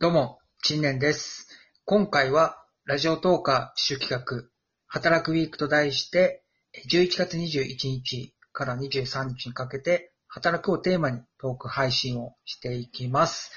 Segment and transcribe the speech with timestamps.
[0.00, 1.46] どうも、陳年です。
[1.84, 4.50] 今回は、ラジオトーカー自主企画、
[4.88, 6.42] 働くウィークと題して、
[6.90, 13.52] 11月21日から23日にかけて、働くをテーマにトーク配信をしていきます。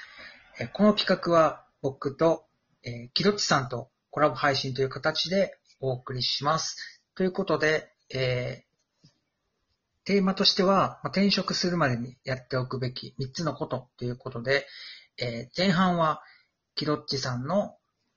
[0.74, 2.46] この企画は、僕と、
[2.84, 7.02] えー、キロッチさんとコラボ配信という形でお送りします。
[7.16, 8.68] ということで、えー
[10.04, 14.66] テーマとしては、転職するまでにやっておくべき3つのことということで、
[15.20, 16.22] えー前半は、
[16.74, 17.76] キロッチさんの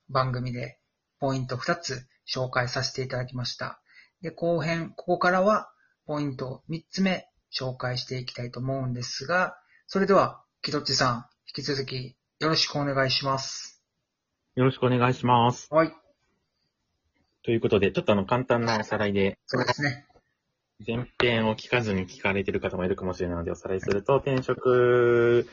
[0.10, 0.80] 番組で
[1.20, 3.82] ポイント2つ紹介させていただきました。
[4.22, 5.72] で、後編、ここからは
[6.06, 13.84] ポイント3つ目紹介していきたいと思うんですが、それでは、キロッチさん、引き続きよろしくお願いします。
[14.56, 15.68] よろしくお願いします。
[15.72, 15.94] はい。
[17.44, 20.06] ということで、ちょっとあの簡単なおさらいで、そうですね。
[20.86, 25.48] 前編を聞かずに聞かれている方もいるかもしれないのでおさらいすると、転職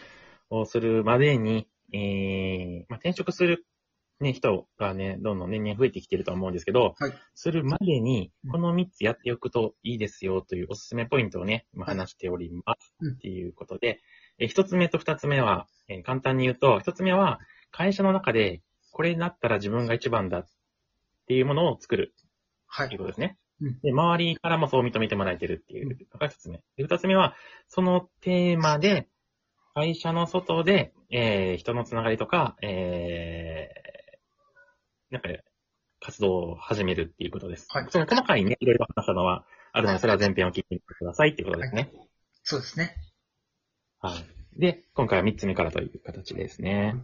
[0.51, 3.67] をするまでに、えーまあ、転職する、
[4.21, 12.95] ね、人がね、どんどん年々増えてきていると思うんですけど、はいするまでにうん、この3つやっておくといいですよというおすすめポイントをね、今はい話しております。
[13.01, 14.01] うんっていうことで、
[14.39, 17.39] えー一つ目と二つ目は、えー簡単に言うと、一つ目は、
[17.71, 20.47] 会社の中で、これになったら自分が一番だっ
[21.27, 22.15] ていうものを作る
[22.67, 22.89] はい。
[22.89, 23.39] ということですね。
[23.61, 26.61] うんで、周りからもそう認めてもらえてるっていうのが一つ目。
[26.77, 27.35] で、二つ目は、
[27.69, 29.09] そのテーマで、
[29.75, 35.29] 会社の外で、えー、人のつながりとか、えー、なんか、
[36.01, 37.67] 活動を始めるっていうことです。
[37.71, 41.93] はいその細かいね、いろいろ話したのはあるので、それは前編を聞いてみてくださいっていうことですね。
[42.45, 42.95] そうですね。
[44.01, 44.61] はい。
[44.61, 46.95] で、今回は三つ目からという形ですね。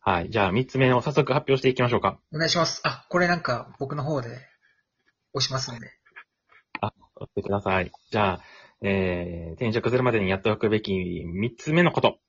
[0.00, 0.30] はい。
[0.30, 2.20] じゃあ、三つ目を早速発表していきましょうか。
[2.32, 2.80] お願いします。
[2.84, 4.28] あ、これなんか僕の方で
[5.32, 5.90] 押しますので。
[7.18, 7.90] 押してください。
[8.10, 8.40] じゃあ、
[8.88, 10.92] えー、転職するまでにやっておくべき
[11.24, 12.20] 三つ目のこと。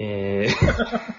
[0.00, 0.50] えー、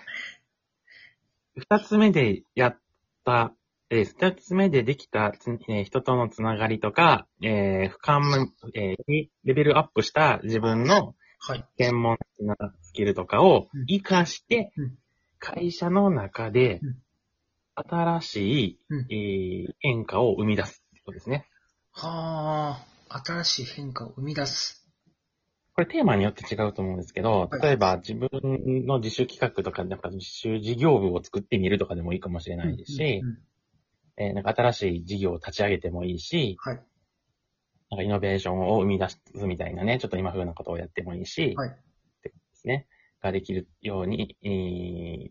[1.55, 2.79] 二つ目でやっ
[3.23, 3.53] た、
[3.91, 11.65] えー二つ目でできたつ、えー人とのつながりとか、えー、深む、えー、レベルアップした自分のはい。
[11.77, 13.85] 専門的なスキルとかをうん。
[13.85, 14.97] 活かしてうん、
[15.37, 16.97] 会社の中でうん。
[17.75, 19.07] 新しい、うん。
[19.11, 21.45] えー変化を生み出すことですね。
[21.93, 24.87] はあ、新しい変化を生み出す。
[25.73, 28.29] これテーマによって違うと思うんですけどはい、例えば自分
[28.85, 33.21] の自主企画とか、なんか自主事業部を作ってみるとかでもいいかもしれないですし
[34.17, 36.81] えーなんか新しい事業を立ち上げてもいいし、はい。
[37.89, 41.71] なんかイノベーションを生み出すみたいなね、ちょっと今風なことをやってもいいし、はいっ
[42.21, 42.87] てことですね。
[43.21, 44.47] ができるように、え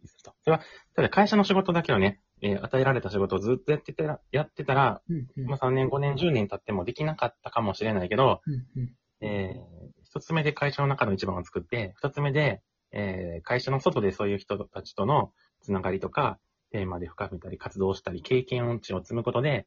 [0.03, 0.35] ーすると。
[0.43, 0.63] それは、
[0.95, 12.63] ただ会社の仕事だけをね、えー与えられた仕事をずっとやってたら、やってたら、うんうんまあ、3年、5年、10年経ってもできなかったかもしれないけど、うんうんえー一つ目で会社の中の一番を作って、二つ目で、
[12.93, 16.39] えー会社の外でそういう人たちとのつながりとか、
[16.73, 19.67] テーマで深めたり、活動したり、経験値を積むことで、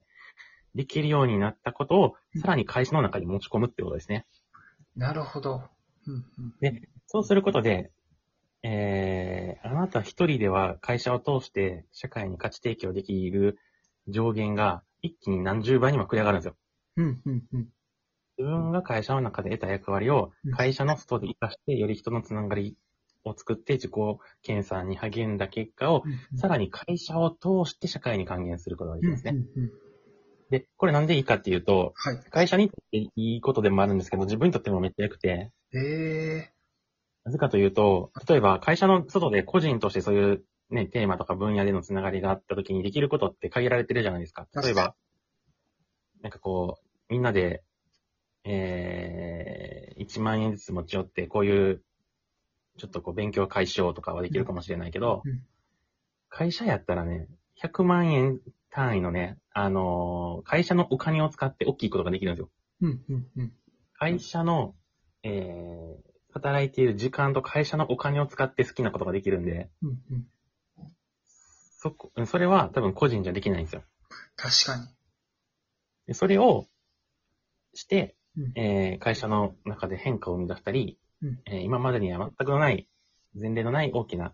[0.76, 4.26] できるようになったことを、さらに会社の中に持ち込むってことですね。
[4.96, 5.64] なるほど。
[6.08, 7.92] うんうんでそうすることで、
[8.64, 13.60] えー、あなた一人では会社を通して社会に価値提供できる
[14.08, 16.56] 上限が一気に何十倍にも膨れ上がるんですよ。
[16.98, 17.68] うんうんうん
[18.36, 22.76] 自分が会社の中で得た役割をうん会社の外で活かして、より人のつながり
[23.26, 23.92] を作って自己
[24.42, 29.32] 研鑽に励んだ結果を、うんさらに会社を通して社会に還元することができますね。
[29.34, 29.72] うんうんうん
[30.50, 32.20] で、これなんでいいかっていうと、はい。
[32.30, 36.53] 会社にとっていいことでもあるんですけど、自分にとってもめっちゃ良くて、え
[37.26, 44.48] なぜかというと、例えば会社の外で個人としてそういうね、テーマとか分野でのつながりがあった時にできることって限られてるじゃないですか。
[44.56, 44.96] 例えば、
[46.22, 47.64] なんかこう、みんなで、
[48.44, 51.84] えー、1万円ずつ持ち寄って、こういう、
[52.78, 55.42] ちょっとこう勉強会しようとかはできるかもしれないけど、うん
[56.36, 57.28] 会社やったらね、
[57.62, 58.40] 100万円
[58.72, 62.50] 単位のね、あのー会社のお金を使って大きいことができるんですよ。
[62.82, 63.54] ーうんうんうん
[63.94, 64.74] 会社の、
[65.22, 70.28] えー、働いている時間と会社のお金を使って好きなことができるんで、うんうん
[71.84, 73.84] そこ、それは多分個人じゃできないんですよ。
[74.38, 74.88] 確かに。
[76.08, 76.66] でそれを
[77.74, 82.88] して、うんえー会社の中で変化を生み出したり、うんえー今までには全くない、
[83.36, 84.34] 前例のない大きな、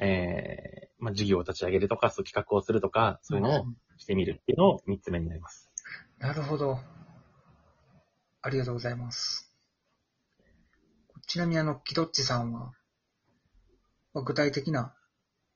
[0.00, 3.64] えーまあ、事業を立ち上げるとか、そう企画をするとか、そういうのを
[3.96, 5.70] してみるっていうのを三つ目になります。
[6.18, 6.78] なるほど。
[8.42, 9.47] ありがとうございます。
[11.28, 12.72] ちなみにあの、キドッチさんは、
[14.14, 14.94] まあ具体的な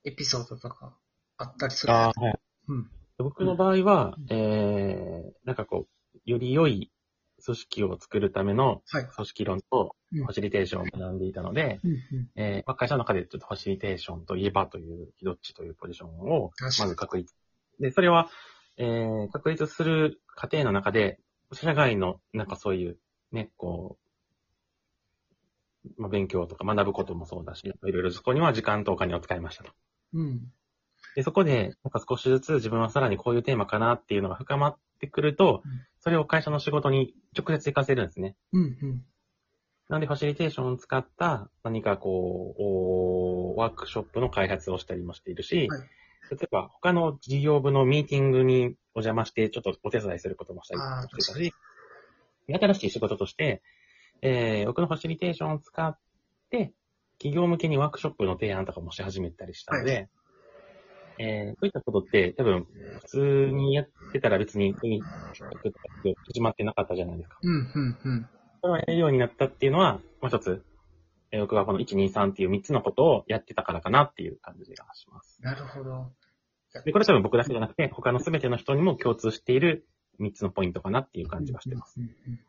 [0.05, 0.95] エピソードとか
[1.37, 1.93] あったりする？
[1.93, 2.39] んですかはい。
[2.69, 2.89] うん。
[3.17, 6.91] 僕の場合はうん、えー、なんかこう、より良い
[7.43, 9.07] 組織を作るためのはい。
[9.07, 11.99] 組織論とうんファシリテーションを学んでいたので、うんうん。
[12.35, 17.33] えーまあ、会社の中でちょっとファシリテーションといえばという、どっちというポジションを、まず確立。
[17.79, 18.29] で、それは、
[18.77, 21.19] えー確立する過程の中で、
[21.51, 22.97] 社外の、なんかそういう、
[23.31, 24.02] ね、こう、
[25.97, 29.71] まあ、勉強とか学ぶこともそうだし、いろいろそこには時間とお金を使いましたと。
[30.13, 30.51] うん。
[31.15, 38.35] で、そこで、なんか少しずつ自分はさらにこういうテーマかなっていうのが深まってくるとうん、それを会社の仕事に直接活かせるんですね。
[38.51, 39.05] うんうん。
[39.89, 45.89] なので、ファシリテーションを使った何かこう、おワークショップの開発をしたりもしているし、はい
[46.31, 50.81] 例えば他の事業部のミーティングにお邪魔して、ちょっとお手伝いすることもしたり
[51.21, 51.39] してた。
[51.39, 51.53] し、
[52.47, 53.61] 新しい仕事として、
[54.25, 55.97] えー、僕のファシリテーションを使っ
[56.49, 56.73] て、
[57.17, 60.09] 企業向けにワークショップの提案とかもし始めたりしたので、
[61.19, 62.65] えー、そういったことって多分、
[63.01, 67.37] 普通にやってたら別に、始まってなかったじゃないですか。
[67.43, 68.29] うんうんうん。
[68.61, 70.63] それをやるようになったっていうのは、もう一つ、
[71.31, 75.41] えー僕はこの1、2、3っていう3つのことをやってたからかなっていう感じがします。
[75.41, 76.11] なるほど。
[76.85, 79.85] で、これ多分僕だけじゃなくて、他の全ての人にも共通している
[80.21, 81.99] 3つのポイントかなっていう感じがしてます。
[81.99, 82.39] うんうんうん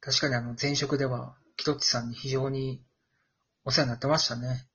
[0.00, 2.82] 確かにあの、前職では、キトッチさんに非常に
[3.64, 4.68] お世話になってましたね。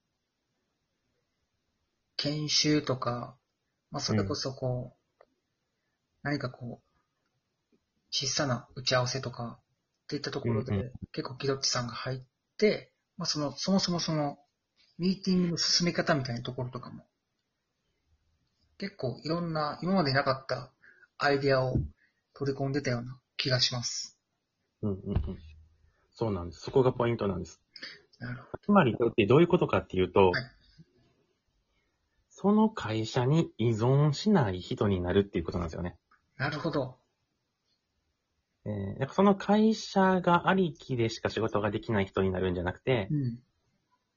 [2.16, 3.36] 研修とか、
[3.90, 5.24] まあ、それこそこう、
[6.22, 7.76] 何かこう、
[8.10, 9.58] 小さな打ち合わせとか、
[10.04, 12.20] っていったところで、うんうん結構キトッチさんが入っ
[12.58, 14.38] て、まあ、その、そもそもその、
[14.98, 17.04] ミーティングの進め方みたいなところとかも、
[18.78, 20.72] 結構いろんな、今までなかった
[21.18, 21.76] アイデアを
[22.34, 24.13] 取り込んでたような気がします。
[24.84, 25.38] うんうんうん。
[26.12, 26.60] そうなんです。
[26.60, 27.60] そこがポイントなんです。
[28.18, 28.96] なるほつまり、
[29.26, 30.42] どういうことかっていうと、はい
[32.44, 35.96] その会社に依存しない人になるっていうことなんですよね。
[36.36, 36.44] ど。
[36.44, 36.96] なるほど。
[38.66, 43.38] えー、なんかその会社がありきでしか仕事ができない人になるんじゃなくて、うん。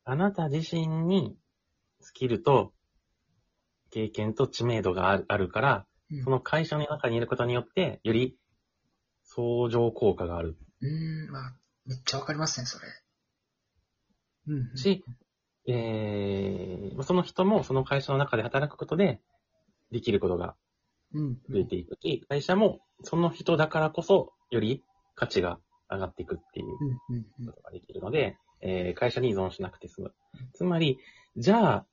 [0.03, 1.37] あなた自身に
[2.01, 2.73] スキルと
[3.91, 8.35] 経験と知名度があるあるから、うんその会社の中にいることによって、より
[9.37, 11.53] 相乗効果があるうーん、まあ、
[11.85, 12.87] めっちゃわかりますね、それ。
[14.47, 14.75] うん。
[14.75, 15.05] し、
[15.67, 19.21] えー、その人もその会社の中で働くことで
[19.91, 20.55] できることが
[21.13, 21.37] うん。
[21.49, 24.83] 増えていくし、会社もその人だからこそ、より
[25.15, 26.65] 価値が上がっていくっていう
[27.09, 27.15] うん。
[27.15, 27.25] うん。
[27.39, 30.15] うんことができるので、えー会社に依存しなくて済む。
[30.55, 30.97] つまり、
[31.37, 31.85] じゃあ、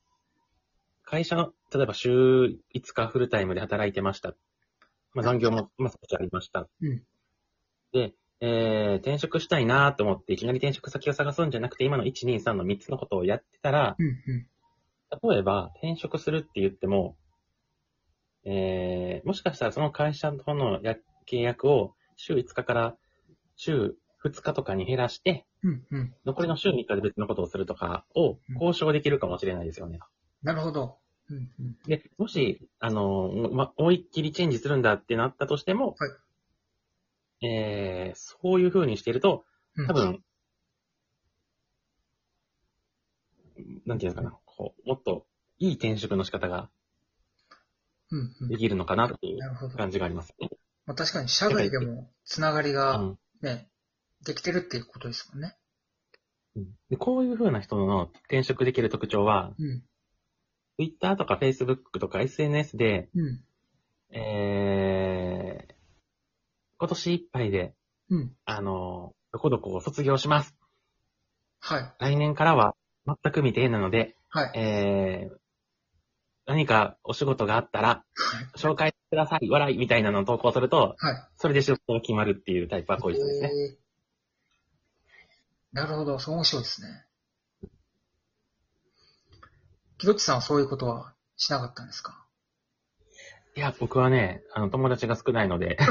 [1.05, 2.11] 会社の、例えば週
[2.75, 4.35] 5日フルタイムで働いてました。
[5.12, 6.67] まあ残業も、まあ少しありました。
[6.81, 7.02] うん
[7.94, 14.06] で、えー転職したいなと思って、いきなり転職先を探すんじゃなくて、今の1、2、3の3つのことをやってたら、うん。
[14.06, 14.46] うん。
[15.32, 17.17] 例えば転職するって言っても、
[18.44, 20.96] えーもしかしたらその会社とのや
[21.31, 22.96] 契約を週5日から
[23.56, 23.94] 週
[24.25, 25.87] 2日とかに減らして、うん。
[25.91, 26.14] うん。
[26.26, 30.00] 残りの週3日で別のことをするとかを交渉できるかもしれないですよね。
[30.43, 30.99] なるほど。
[31.31, 31.37] うん。
[31.58, 31.76] うん。
[31.87, 35.94] で、もし、あの、ま、思いっきりチェンジするんだってなったとしても、
[37.44, 39.44] えー、そういう風にしていると、
[39.76, 40.23] うん多分、
[43.87, 45.26] なんていうのかな、こう、もっと
[45.58, 46.70] いい転職の仕方が
[48.11, 48.37] うん。
[48.43, 49.76] うんできるのかなっていう。
[49.76, 50.49] 感じがありますね。
[50.87, 53.69] まあ、確かに社外でもつながりうがんね、
[54.25, 55.56] できてるっていうことですもんね。
[56.56, 59.82] うんでこういう風な人の転職できる特徴は、うん。
[60.77, 63.44] Twitter とか Facebook とか SNS で、うん。
[64.17, 65.54] えー、
[66.79, 67.75] 今年いっぱいで、
[68.11, 68.37] うん。
[68.45, 70.55] あの、どこどこを卒業します。
[71.61, 71.95] はい。
[71.99, 72.75] 来年からは
[73.07, 74.53] 全く未定なので、はい。
[74.59, 75.37] えー、
[76.47, 78.05] 何かお仕事があったら、は
[78.55, 78.59] い。
[78.59, 81.29] 紹介してください、笑いみたいなのを投稿すると、はい。
[81.37, 83.49] それで仕事が決まるっていうタイプはこういう人ですね。
[83.49, 83.85] えー
[85.73, 86.21] なるほど。
[86.21, 87.05] そう面白いですね。
[89.99, 92.24] 木戸地さんはそういうことはしなかったんですか？
[93.56, 95.77] いや、僕はね、あの、友達が少ないので。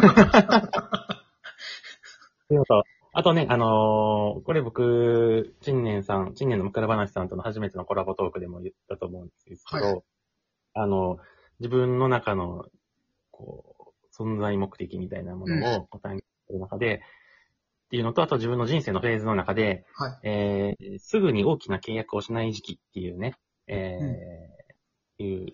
[3.14, 10.02] あとね、あのーこれ僕、陳年さん、陳年の枕話さんとの初めてのコラボトークでも言ったと思うんですけど、はい
[10.74, 11.20] あの、
[11.60, 12.66] 自分の中の、
[13.32, 17.00] こう、存在目的みたいなものを答えにする中で、っ
[17.92, 20.20] ていうのと、あと自分の人生のフェーズの中で、はい。
[20.24, 23.36] えーすぐに大きな契約をしない時期っていうね、
[23.68, 25.54] えーいう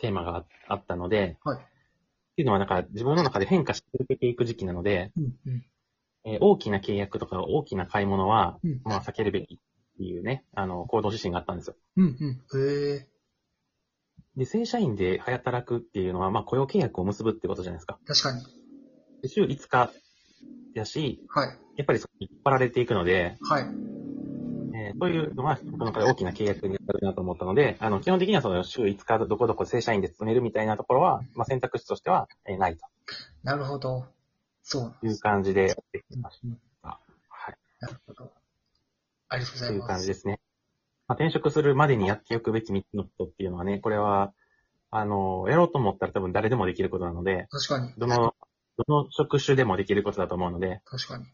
[0.00, 5.24] テーマがああったので、はいっていうのはなんか自分の中で変化し続けていく時期なので、うん。
[5.46, 5.64] うん。
[6.24, 8.80] えー大きな契約とか大きな買い物は、うん。
[8.84, 9.58] まあ避けるべきっ
[9.98, 11.76] ていうね、あの、行動指針があったんですよ。
[11.96, 12.04] うん。
[12.04, 12.60] うん。
[12.60, 13.08] へえ。
[14.36, 17.98] で、正社員で働くっていうのは、まあ雇用契約を結ぶってことじゃないですか。
[18.06, 19.28] 確かに。
[19.28, 19.92] 週5日
[20.74, 21.48] やし、はい。
[21.76, 23.64] やっぱり引っ張られていくので、はい。
[25.08, 32.86] えーそういうのは、僕の中で大きな契約になるなと思ったので、あの、基本的にはその週5日どこどこ正社員で勤めるみたいなところは、まあ、選択肢としては、えーないと
[33.42, 34.06] なるほど。
[34.62, 35.06] そう。
[35.06, 37.00] いう感じでやってきうんましうんた。
[37.28, 37.56] はい。
[37.80, 38.32] なるほど。
[39.28, 39.68] ありがとうございます。
[39.68, 40.40] という感じですね。
[41.08, 44.32] まあ、転職するまでにやっておくべき3つのことっていうのはね、これは、
[44.90, 47.94] あの、やろうと思ったら多分誰でもできることなので、確かに。
[47.96, 48.34] どの、
[48.76, 51.24] どの職種でもできることだと思うので、確かに。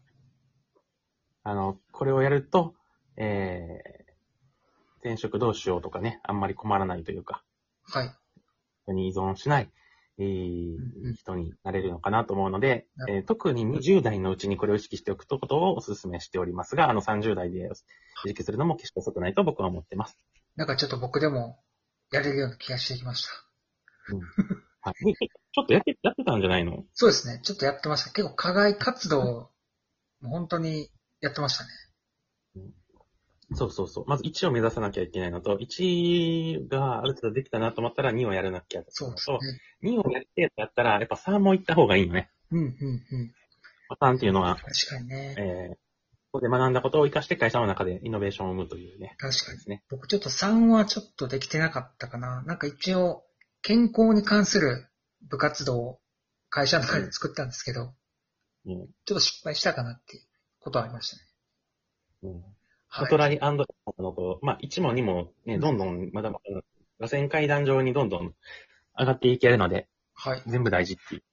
[1.43, 2.73] あの、これをやると、
[3.17, 7.43] えー、転職どうしようとかね、あんまり困らないというか、
[7.83, 8.15] はい。
[8.83, 9.69] 人に依存しない、
[10.19, 17.69] えーうんうん人になれるのかなと思うのでな、えー特に20代のうちにこれを意識しておくことをお勧めしておりますが、あの30代で
[18.25, 20.17] 意識するのも決して遅くないと僕は思ってます。
[20.55, 21.59] なんかちょっと僕でも
[22.11, 23.31] やれるような気がしてきました。
[24.81, 25.13] はい、え
[25.53, 26.85] ちょっとやって、やってたんじゃないの？
[26.93, 27.41] そうですね。
[27.43, 28.11] ちょっとやってました。
[28.11, 29.49] 結構課外活動、も
[30.23, 31.69] う本当にやってましたね。
[33.53, 34.05] そうそうそう。
[34.07, 39.37] まず1を目指さなきゃいけないのと、1がある程度できたなと思ったら2をやらなきゃとそうですね。
[39.83, 42.29] 2をやってやったら、やっぱ3も行った方がいいよね。
[42.51, 43.33] うん、うん、うん。
[43.89, 45.35] まあ3っていうのは、確かにね。
[45.37, 45.75] えー、
[46.31, 49.15] ここで学んだことを活かして会社の中でイノベーションを生むというね。
[49.17, 49.57] 確かに。
[49.57, 49.83] ですね。
[49.89, 52.43] 僕ちょっと3はちょっとできてなかったかな。
[52.43, 53.23] なんか一応、
[53.61, 54.87] 健康に関する
[55.29, 55.99] 部活動を
[56.49, 57.93] 会社の中で作ったんですけど、
[58.65, 58.87] うん。
[59.05, 60.23] ちょっと失敗したかなっていう
[60.59, 61.23] ことはありましたね。
[62.23, 62.56] うん。
[62.89, 63.09] はい。
[63.09, 63.65] トライアンド
[63.99, 66.61] のと、まあ1も2もね、どんどん、まだまだ、
[66.99, 68.33] 螺旋階段上にどんどん
[68.97, 70.43] 上がっていけるので、はい。
[70.47, 71.23] 全部大事っていう。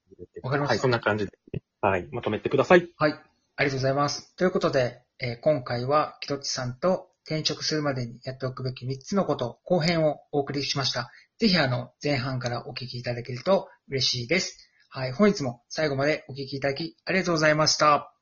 [0.43, 1.33] わかりましたはい、そんな感じで、
[1.81, 2.89] はい、まとめてください。
[2.97, 3.13] はい。
[3.57, 4.35] ありがとうございます。
[4.37, 11.11] ということで、えー今回は、きどっちさんと転職するまでにやっておくべき3つのこと、後編をお送りしました。
[11.39, 14.71] ぜひあの、前半からお聞きいただけると嬉しいです。
[14.89, 15.13] はい。
[15.13, 18.14] 本日も最後までお聞きいただきありがとうございました。